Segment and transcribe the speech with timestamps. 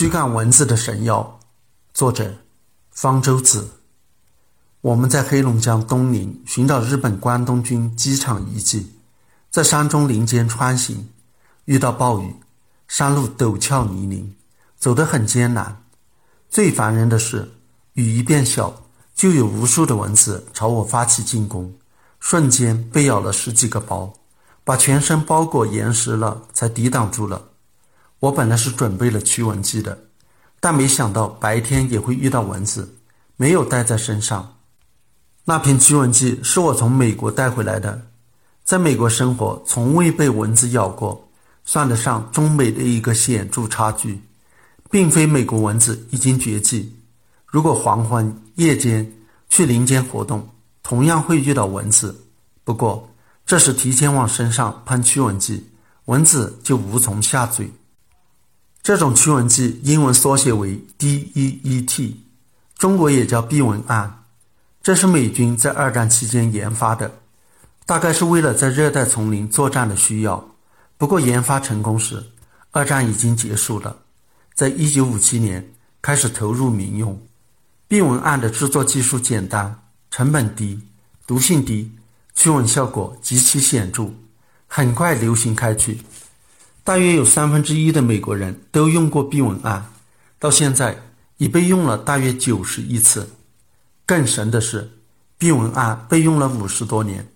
[0.00, 1.40] 驱赶蚊子的神药，
[1.92, 2.36] 作者
[2.90, 3.68] 方舟子。
[4.80, 8.94] 我们在黑龙江东宁寻找日本关东军机场遗迹，
[9.50, 11.10] 在山中林间穿行，
[11.66, 12.34] 遇到暴雨，
[12.88, 14.34] 山路陡峭泥泞，
[14.78, 15.82] 走得很艰难。
[16.48, 17.52] 最烦人的是，
[17.92, 21.74] 雨一变小，就有无数的蚊子朝我发起进攻，
[22.18, 24.14] 瞬间被咬了十几个包，
[24.64, 27.49] 把全身包裹严实了，才抵挡住了。
[28.20, 29.98] 我本来是准备了驱蚊剂的，
[30.60, 32.96] 但没想到白天也会遇到蚊子，
[33.36, 34.56] 没有带在身上。
[35.44, 38.06] 那瓶驱蚊剂是我从美国带回来的，
[38.62, 41.28] 在美国生活从未被蚊子咬过，
[41.64, 44.22] 算得上中美的一个显著差距。
[44.90, 46.96] 并非美国蚊子已经绝迹，
[47.46, 49.08] 如果黄昏夜间
[49.48, 50.48] 去林间活动，
[50.82, 52.26] 同样会遇到蚊子。
[52.64, 53.08] 不过
[53.46, 55.64] 这时提前往身上喷驱蚊剂，
[56.06, 57.70] 蚊子就无从下嘴。
[58.82, 62.14] 这种驱蚊剂英文缩写为 DEET，
[62.78, 64.24] 中国也叫避蚊胺。
[64.82, 67.20] 这是美军在二战期间研发的，
[67.84, 70.56] 大概是为了在热带丛林作战的需要。
[70.96, 72.24] 不过研发成功时，
[72.70, 73.98] 二战已经结束了。
[74.54, 77.20] 在一九五七年开始投入民用。
[77.86, 80.80] 避蚊胺的制作技术简单，成本低，
[81.26, 81.92] 毒性低，
[82.34, 84.10] 驱蚊效果极其显著，
[84.66, 85.98] 很快流行开去。
[86.82, 89.84] 大约有三分之一的美国人都用过避蚊胺，
[90.38, 90.96] 到现在
[91.36, 93.30] 已被用了大约九十亿次。
[94.06, 94.90] 更神的是，
[95.38, 97.28] 避蚊胺被用了五十多年，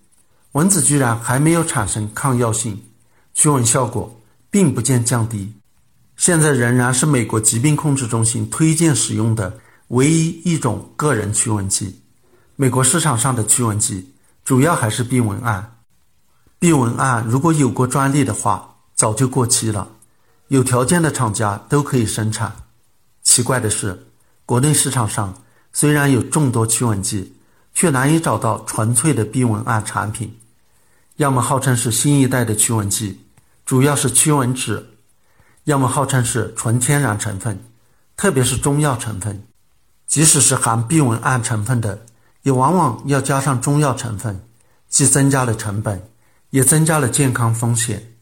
[0.53, 2.81] 蚊子居然还没有产生抗药性，
[3.33, 5.53] 驱蚊效果并不见降低。
[6.17, 9.59] 现在仍然是美国疾病控制中心推荐使用的
[9.89, 12.01] 唯一一种个人驱蚊剂。
[12.55, 15.77] 美国市场上的驱蚊剂主要还是避蚊胺。
[16.57, 19.89] 避蚊胺如果有过专利的话，早就过期了，
[20.47, 22.55] 有条件的厂家都可以生产。
[23.21, 24.07] 奇怪的是，
[24.45, 25.41] 国内市场上
[25.73, 27.35] 虽然有众多驱蚊剂，
[27.73, 30.39] 却难以找到纯粹的避蚊胺产品。
[31.17, 33.19] 要么号称是新一代的驱蚊剂，
[33.65, 34.81] 主要是驱蚊酯；
[35.65, 37.59] 要么号称是纯天然成分，
[38.15, 39.45] 特别是中药成分。
[40.07, 42.05] 即使是含避蚊胺成分的，
[42.43, 44.41] 也往往要加上中药成分，
[44.87, 46.07] 既增加了成本，
[46.51, 48.14] 也增加了健康风险。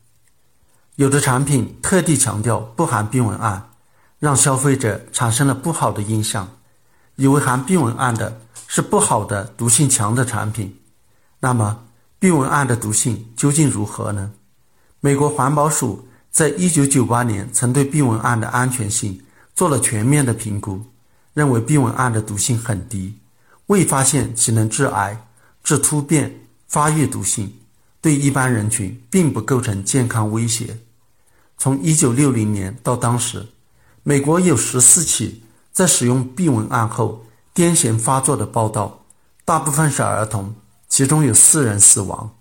[0.95, 3.69] 有的产品特地强调不含避蚊胺，
[4.19, 6.47] 让消费者产生了不好的印象，
[7.15, 10.79] 以为含避蚊胺的是不好的、毒性强的产品。
[11.39, 11.85] 那么，
[12.19, 14.31] 避蚊胺的毒性究竟如何呢？
[14.99, 19.19] 美国环保署在一九九八年曾对避蚊胺的安全性
[19.55, 20.79] 做了全面的评估，
[21.33, 23.19] 认为避蚊胺的毒性很低，
[23.65, 25.25] 未发现其能致癌、
[25.63, 26.33] 致突变、
[26.67, 27.51] 发育毒性。
[28.03, 30.77] 对一般人群并不构成健康威胁。
[31.57, 33.47] 从一九六零年到当时，
[34.03, 35.41] 美国有十四起
[35.71, 37.25] 在使用避蚊胺后
[37.55, 39.05] 癫痫发作的报道，
[39.45, 40.53] 大部分是儿童，
[40.89, 42.35] 其中有四人死亡。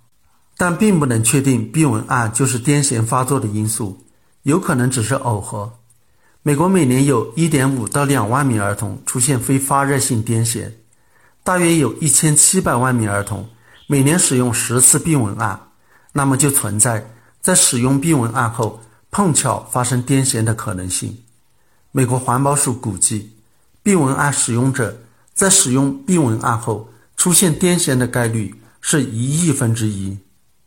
[0.56, 4.04] 但并不能确定避蚊胺就是癫痫发作的因素，
[4.42, 5.74] 有可能只是耦合。
[6.42, 10.72] 美国每年有一点五到两万名儿童出现非发热性癫痫，
[11.44, 13.48] 大约有一千七百万名儿童。
[13.86, 15.58] 每年使用十次避蚊胺，
[16.12, 17.10] 那么就存在
[17.40, 21.18] 在使用避蚊胺后碰巧发生癫痫的可能性。
[21.90, 23.32] 美国环保署估计，
[23.82, 24.96] 避蚊胺使用者
[25.34, 30.16] 在使用避蚊胺后出现癫痫的概率是一亿分之一。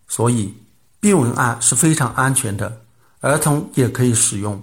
[0.08, 0.54] 所以，
[1.00, 2.82] 避蚊胺是非常安全的，
[3.22, 4.62] 儿童也可以使用。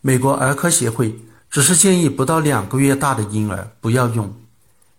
[0.00, 1.18] 美国儿科协会
[1.50, 4.32] 只是建议不到两个月大的婴儿不要用。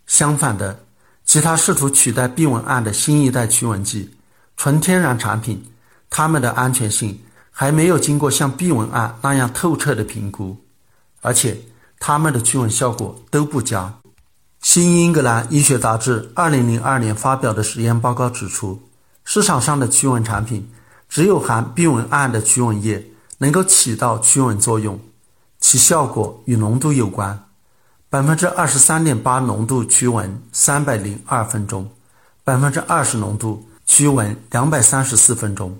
[0.07, 0.86] 相反的。
[1.27, 4.09] 其他试图取代避蚊胺的新一代驱蚊剂，
[4.55, 5.61] 纯天然产品，
[6.09, 7.19] 它们的安全性
[7.51, 10.55] 还没有经过像避蚊胺那样透彻的评估，
[11.19, 11.57] 而且
[11.99, 13.93] 它们的驱蚊效果都不佳。
[14.61, 18.81] 新英格兰医学杂志二零零二年发表的实验报告指出，
[19.25, 20.65] 市场上的驱蚊产品
[21.09, 23.05] 只有含避蚊胺的驱蚊液
[23.39, 24.97] 能够起到驱蚊作用，
[25.59, 27.46] 其效果与浓度有关。
[28.09, 31.89] 百分之二十三点八浓度驱蚊三百零二分钟，
[32.42, 35.77] 百分之二十浓度驱蚊两百三十四分钟，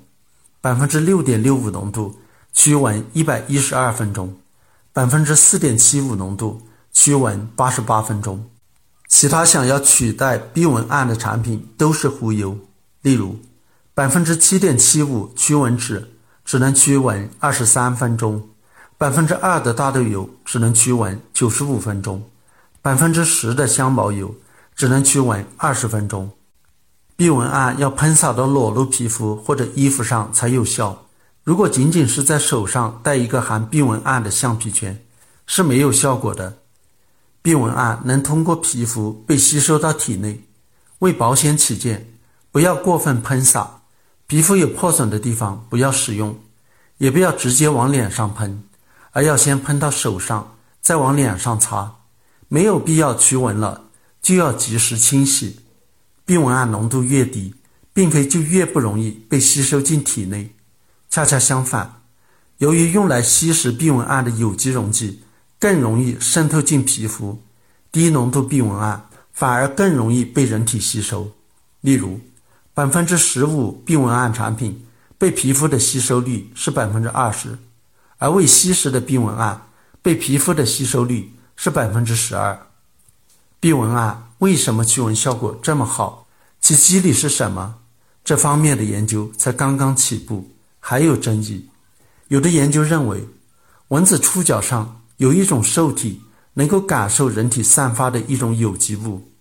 [0.60, 2.20] 百分之六点六五浓度
[2.52, 4.36] 驱蚊一百一十二分钟，
[4.92, 8.50] 百分之四点七五浓度驱蚊八十八分钟。
[9.08, 12.58] 其他想要取代避蚊胺的产品都是忽悠。
[13.04, 13.38] 例如，
[13.94, 16.04] 百分之七点七五驱蚊酯
[16.44, 18.50] 只能驱蚊二十三分钟。
[19.00, 22.28] 百分之二的大豆油只能驱蚊九十五分钟，
[22.82, 24.34] 百分之十的香茅油
[24.76, 26.32] 只能驱蚊二十分钟。
[27.16, 31.06] 避蚊胺要喷洒到裸露皮肤或者衣服上才有效。
[31.44, 35.00] 如果仅仅是在手上戴一个含避蚊胺的橡皮圈，
[35.46, 36.58] 是没有效果的。
[37.44, 40.44] 避蚊胺能通过皮肤被吸收到体内。
[41.00, 42.12] 为保险起见，
[42.52, 43.82] 不要过分喷洒。
[44.26, 46.40] 皮肤有破损的地方不要使用，
[46.98, 48.64] 也不要直接往脸上喷，
[49.12, 51.96] 而要先喷到手上，再往脸上擦。
[52.48, 53.90] 没有必要驱蚊了，
[54.22, 55.60] 就要及时清洗。
[56.26, 57.56] 避蚊胺浓度越低，
[57.94, 60.54] 并非就越不容易被吸收进体内，
[61.10, 62.02] 恰恰相反，
[62.58, 65.24] 由于用来吸食避蚊胺的有机溶剂
[65.58, 67.42] 更容易渗透进皮肤，
[67.92, 71.32] 低浓度避蚊胺反而更容易被人体吸收。
[71.82, 72.20] 例如，
[72.74, 74.86] 百分之十五避蚊胺产品
[75.18, 77.58] 被皮肤的吸收率是百分之二十，
[78.18, 79.70] 而未稀释的避蚊胺
[80.02, 82.68] 被皮肤的吸收率是百分之十二。
[83.60, 86.28] 避蚊胺为什么驱蚊效果这么好？
[86.60, 87.76] 其机理是什么？
[88.24, 91.70] 这方面的研究才刚刚起步，还有争议。
[92.28, 93.26] 有的研究认为，
[93.90, 96.22] 蚊子触角上有一种受体
[96.54, 99.32] 能够感受人体散发的一种有机物，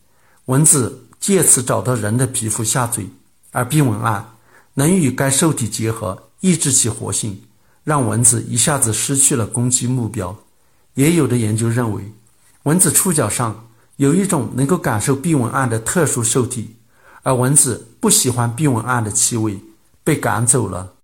[0.45, 3.09] 蚊子借此找到人的皮肤下嘴。
[3.53, 4.35] 而避蚊胺
[4.75, 7.43] 能与该受体结合，抑制其活性，
[7.87, 10.37] 让蚊子一下子失去了攻击目标。
[10.95, 12.13] 也有的研究认为，
[12.65, 16.75] 蚊子触角上有一种能够感受避蚊胺的特殊受体，
[17.23, 19.61] 而蚊子不喜欢避蚊胺的气味，
[20.03, 20.95] 被赶走了。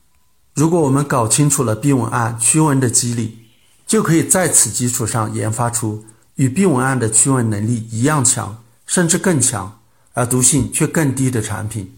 [0.54, 3.38] 如果我们搞清楚了避蚊胺驱蚊的机理，
[3.86, 6.04] 就可以在此基础上研发出
[6.34, 9.78] 与避蚊胺的驱蚊能力一样强，甚至更强，
[10.14, 11.94] 而毒性却更低的产品。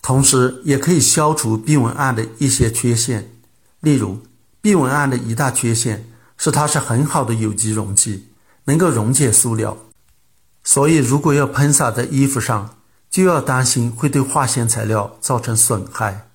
[0.00, 3.33] 同时，也可以消除避蚊胺的一些缺陷，
[3.84, 4.22] 例如，
[4.60, 8.30] 避蚊胺的一大缺陷是它是很好的有机溶剂，
[8.64, 9.76] 能够溶解塑料，
[10.64, 12.78] 所以如果要喷洒在衣服上，
[13.10, 16.30] 就要担心会对化纤材料造成损害。